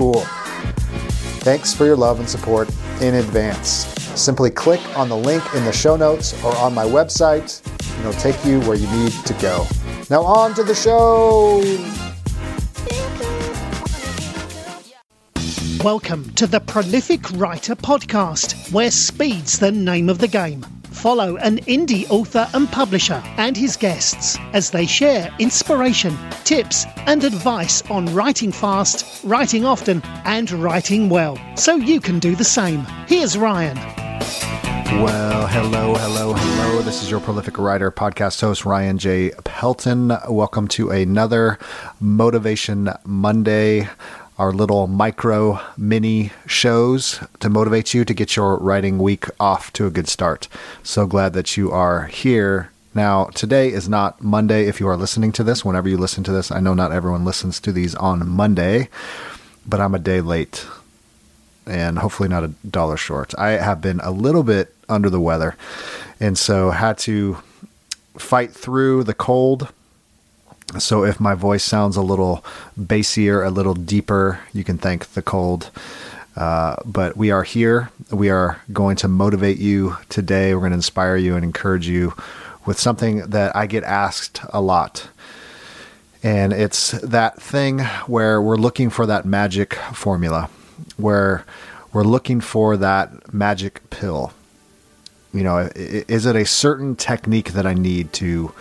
[0.00, 0.24] cool.
[1.44, 2.70] Thanks for your love and support
[3.02, 3.84] in advance.
[4.18, 8.18] Simply click on the link in the show notes or on my website, and it'll
[8.18, 9.66] take you where you need to go.
[10.08, 11.60] Now, on to the show.
[15.84, 20.64] Welcome to the Prolific Writer Podcast, where speed's the name of the game.
[20.92, 27.24] Follow an indie author and publisher and his guests as they share inspiration, tips, and
[27.24, 32.80] advice on writing fast, writing often, and writing well, so you can do the same.
[33.06, 33.76] Here's Ryan.
[35.00, 36.82] Well, hello, hello, hello.
[36.82, 39.30] This is your prolific writer, podcast host, Ryan J.
[39.44, 40.12] Pelton.
[40.28, 41.58] Welcome to another
[42.00, 43.88] Motivation Monday
[44.40, 49.86] our little micro mini shows to motivate you to get your writing week off to
[49.86, 50.48] a good start.
[50.82, 52.70] So glad that you are here.
[52.94, 56.32] Now, today is not Monday if you are listening to this, whenever you listen to
[56.32, 56.50] this.
[56.50, 58.88] I know not everyone listens to these on Monday,
[59.66, 60.66] but I'm a day late
[61.66, 63.34] and hopefully not a dollar short.
[63.36, 65.54] I have been a little bit under the weather
[66.18, 67.36] and so had to
[68.16, 69.70] fight through the cold
[70.78, 72.44] so if my voice sounds a little
[72.78, 75.70] bassier, a little deeper, you can thank the cold.
[76.36, 77.90] Uh, but we are here.
[78.10, 80.54] We are going to motivate you today.
[80.54, 82.14] We're going to inspire you and encourage you
[82.64, 85.08] with something that I get asked a lot.
[86.22, 90.50] And it's that thing where we're looking for that magic formula,
[90.96, 91.44] where
[91.92, 94.32] we're looking for that magic pill.
[95.32, 98.52] You know, is it a certain technique that I need to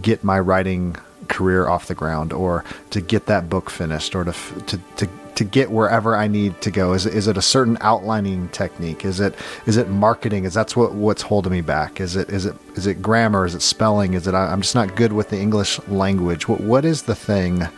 [0.00, 0.96] get my writing
[1.28, 4.32] career off the ground or to get that book finished or to
[4.66, 6.94] to to to get wherever I need to go?
[6.94, 9.04] Is is it a certain outlining technique?
[9.04, 9.34] Is it
[9.66, 10.44] is it marketing?
[10.44, 12.00] Is that's what what's holding me back?
[12.00, 13.44] Is it is it is it grammar?
[13.44, 14.14] Is it spelling?
[14.14, 16.48] Is it I'm just not good with the English language?
[16.48, 17.68] What what is the thing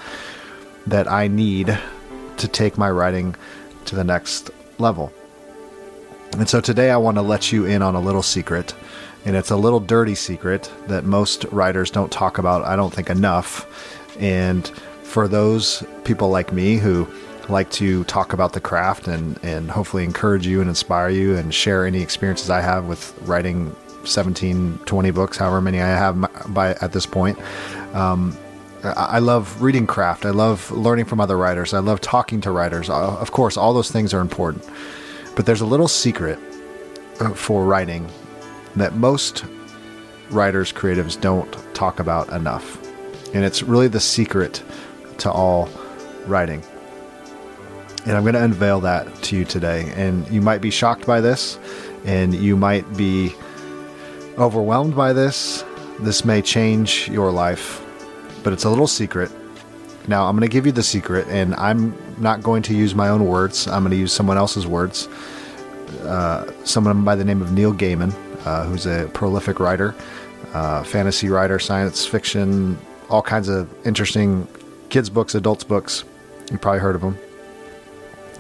[0.87, 1.79] that I need
[2.39, 3.35] to take my writing
[3.87, 5.13] to the next level?
[6.33, 8.75] And so today I want to let you in on a little secret
[9.29, 13.11] and it's a little dirty secret that most writers don't talk about, I don't think,
[13.11, 14.17] enough.
[14.19, 14.67] And
[15.03, 17.07] for those people like me who
[17.51, 21.53] like to talk about the craft and, and hopefully encourage you and inspire you and
[21.53, 26.71] share any experiences I have with writing 17, 20 books, however many I have by
[26.81, 27.39] at this point.
[27.95, 28.35] Um,
[28.83, 30.25] I love reading craft.
[30.25, 31.75] I love learning from other writers.
[31.75, 32.89] I love talking to writers.
[32.89, 34.67] Uh, of course, all those things are important.
[35.37, 36.39] But there's a little secret
[37.21, 38.09] uh, for writing
[38.79, 39.45] that most
[40.31, 42.85] writers, creatives don't talk about enough.
[43.35, 44.63] And it's really the secret
[45.19, 45.69] to all
[46.27, 46.63] writing.
[48.07, 49.93] And I'm going to unveil that to you today.
[49.97, 51.59] And you might be shocked by this,
[52.05, 53.35] and you might be
[54.39, 55.65] overwhelmed by this.
[56.01, 57.85] This may change your life,
[58.45, 59.31] but it's a little secret.
[60.07, 63.09] Now, I'm going to give you the secret, and I'm not going to use my
[63.09, 63.67] own words.
[63.67, 65.07] I'm going to use someone else's words.
[66.03, 68.15] Uh, someone by the name of Neil Gaiman
[68.67, 69.95] who's a prolific writer,
[70.53, 72.79] uh, fantasy writer, science fiction,
[73.09, 74.47] all kinds of interesting
[74.91, 76.05] kids' books, adults' books.
[76.51, 77.19] You probably heard of him.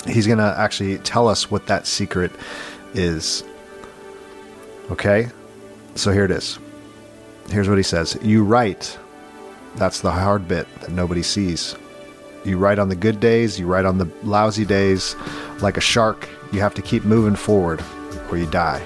[0.06, 2.32] He's going to actually tell us what that secret
[2.94, 3.44] is.
[4.90, 5.28] Okay?
[5.94, 6.58] So here it is.
[7.50, 8.98] Here's what he says You write.
[9.76, 11.76] That's the hard bit that nobody sees.
[12.44, 15.14] You write on the good days, you write on the lousy days.
[15.60, 17.82] Like a shark, you have to keep moving forward
[18.30, 18.82] or you die.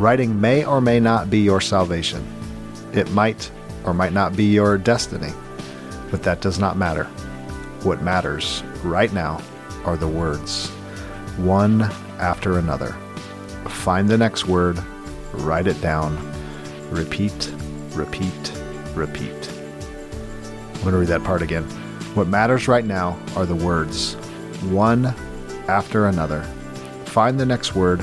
[0.00, 2.26] Writing may or may not be your salvation.
[2.94, 3.50] It might
[3.84, 5.30] or might not be your destiny.
[6.10, 7.04] But that does not matter.
[7.82, 9.42] What matters right now
[9.84, 10.70] are the words,
[11.36, 11.82] one
[12.18, 12.96] after another.
[13.66, 14.82] Find the next word,
[15.34, 16.16] write it down,
[16.88, 17.52] repeat,
[17.90, 18.52] repeat,
[18.94, 19.50] repeat.
[20.76, 21.64] I'm going to read that part again.
[22.14, 24.14] What matters right now are the words,
[24.70, 25.14] one
[25.68, 26.42] after another.
[27.04, 28.02] Find the next word,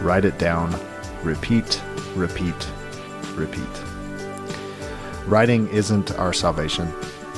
[0.00, 0.74] write it down,
[1.24, 1.82] repeat,
[2.14, 2.68] repeat,
[3.34, 3.82] repeat.
[5.26, 6.92] Writing isn't our salvation.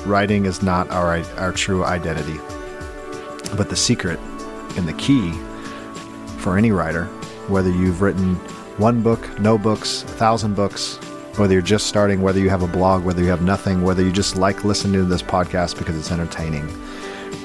[0.06, 2.38] Writing is not our, our true identity.
[3.56, 4.18] But the secret
[4.76, 5.32] and the key
[6.38, 7.04] for any writer,
[7.48, 8.34] whether you've written
[8.76, 10.96] one book, no books, a thousand books,
[11.36, 14.12] whether you're just starting, whether you have a blog, whether you have nothing, whether you
[14.12, 16.66] just like listening to this podcast because it's entertaining,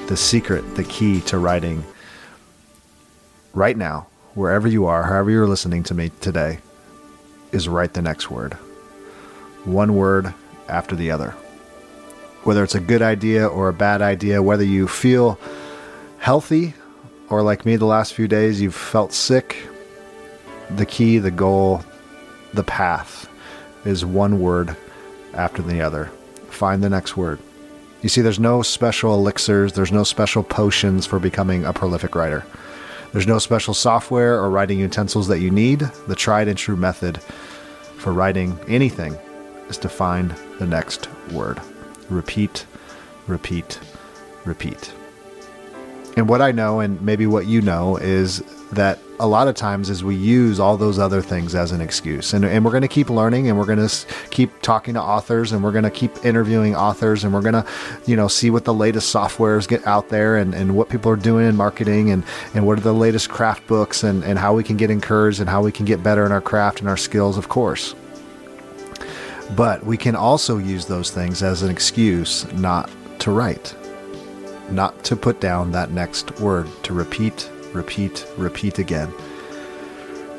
[0.06, 1.84] the secret, the key to writing
[3.52, 6.58] right now, wherever you are, however you're listening to me today,
[7.52, 8.54] is write the next word.
[9.64, 10.32] One word
[10.68, 11.30] after the other.
[12.44, 15.38] Whether it's a good idea or a bad idea, whether you feel
[16.18, 16.74] healthy
[17.28, 19.56] or like me the last few days, you've felt sick,
[20.70, 21.82] the key, the goal,
[22.54, 23.28] the path
[23.84, 24.76] is one word
[25.34, 26.06] after the other.
[26.48, 27.38] Find the next word.
[28.02, 32.44] You see, there's no special elixirs, there's no special potions for becoming a prolific writer.
[33.12, 35.80] There's no special software or writing utensils that you need.
[36.06, 37.20] The tried and true method
[37.98, 39.14] for writing anything
[39.68, 41.60] is to find the next word.
[42.08, 42.66] Repeat,
[43.26, 43.80] repeat,
[44.44, 44.92] repeat.
[46.16, 48.42] And what I know, and maybe what you know, is
[48.72, 52.32] that a lot of times is we use all those other things as an excuse.
[52.32, 55.52] And, and we're going to keep learning and we're going to keep talking to authors
[55.52, 57.66] and we're going to keep interviewing authors and we're going to,
[58.06, 61.16] you know, see what the latest softwares get out there and, and what people are
[61.16, 62.24] doing in marketing and,
[62.54, 65.50] and what are the latest craft books and, and how we can get encouraged and
[65.50, 67.94] how we can get better in our craft and our skills, of course.
[69.56, 72.88] But we can also use those things as an excuse not
[73.18, 73.74] to write,
[74.70, 79.12] not to put down that next word, to repeat, repeat, repeat again.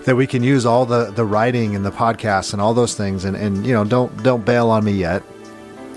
[0.06, 3.24] That we can use all the, the writing and the podcasts and all those things
[3.26, 5.24] and, and you know, don't don't bail on me yet.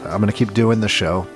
[0.04, 1.26] I'm gonna keep doing the show.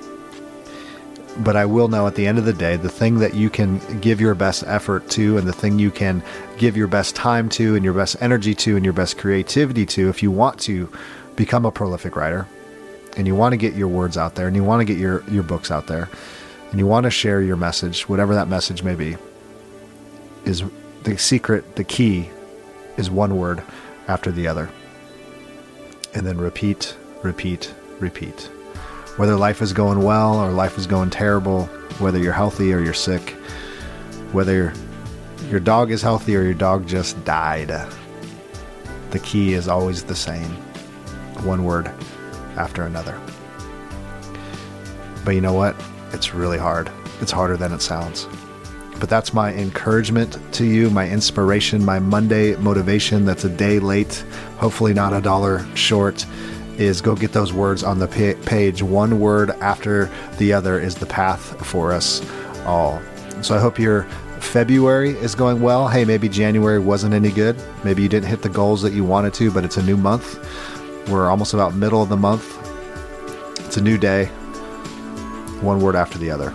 [1.39, 3.79] But I will know at the end of the day, the thing that you can
[4.01, 6.21] give your best effort to and the thing you can
[6.57, 10.09] give your best time to and your best energy to and your best creativity to
[10.09, 10.91] if you want to
[11.35, 12.45] become a prolific writer
[13.15, 15.23] and you want to get your words out there and you want to get your,
[15.29, 16.09] your books out there
[16.71, 19.17] and you want to share your message, whatever that message may be,
[20.45, 20.63] is
[21.03, 22.29] the secret, the key
[22.97, 23.63] is one word
[24.07, 24.69] after the other.
[26.13, 28.49] And then repeat, repeat, repeat.
[29.17, 31.65] Whether life is going well or life is going terrible,
[31.99, 33.31] whether you're healthy or you're sick,
[34.31, 34.73] whether
[35.49, 37.69] your dog is healthy or your dog just died,
[39.11, 40.51] the key is always the same
[41.43, 41.91] one word
[42.57, 43.19] after another.
[45.25, 45.75] But you know what?
[46.11, 46.89] It's really hard.
[47.21, 48.27] It's harder than it sounds.
[48.99, 54.25] But that's my encouragement to you, my inspiration, my Monday motivation that's a day late,
[54.57, 56.25] hopefully not a dollar short,
[56.77, 58.83] is go get those words on the page.
[58.83, 62.21] One word after the other is the path for us
[62.65, 63.01] all.
[63.41, 64.03] So I hope your
[64.39, 65.87] February is going well.
[65.87, 67.61] Hey, maybe January wasn't any good.
[67.83, 70.39] Maybe you didn't hit the goals that you wanted to, but it's a new month.
[71.09, 72.57] We're almost about middle of the month.
[73.65, 74.25] It's a new day.
[75.61, 76.53] One word after the other.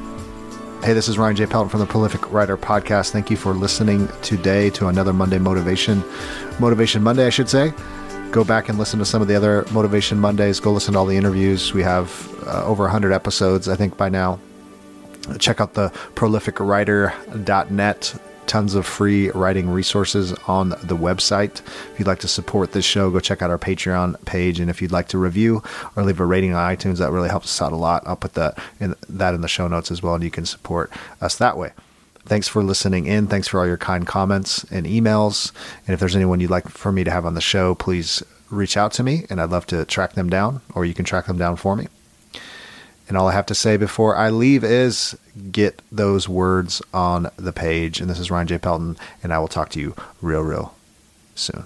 [0.84, 1.46] Hey, this is Ryan J.
[1.46, 3.10] Pelton from the Prolific Writer Podcast.
[3.10, 6.04] Thank you for listening today to another Monday Motivation.
[6.60, 7.72] Motivation Monday, I should say.
[8.30, 10.60] Go back and listen to some of the other Motivation Mondays.
[10.60, 11.72] Go listen to all the interviews.
[11.72, 14.38] We have uh, over 100 episodes, I think, by now.
[15.38, 18.14] Check out the prolificwriter.net
[18.46, 21.60] tons of free writing resources on the website.
[21.92, 24.60] If you'd like to support this show, go check out our Patreon page.
[24.60, 25.62] And if you'd like to review
[25.96, 28.02] or leave a rating on iTunes, that really helps us out a lot.
[28.06, 30.90] I'll put that in, that in the show notes as well, and you can support
[31.20, 31.72] us that way.
[32.26, 33.26] Thanks for listening in.
[33.26, 35.52] Thanks for all your kind comments and emails.
[35.86, 38.76] And if there's anyone you'd like for me to have on the show, please reach
[38.76, 41.38] out to me, and I'd love to track them down, or you can track them
[41.38, 41.88] down for me.
[43.08, 45.16] And all I have to say before I leave is
[45.50, 48.00] get those words on the page.
[48.00, 48.58] And this is Ryan J.
[48.58, 50.74] Pelton, and I will talk to you real, real
[51.34, 51.64] soon.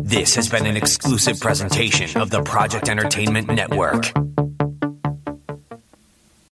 [0.00, 4.12] This has been an exclusive presentation of the Project Entertainment Network.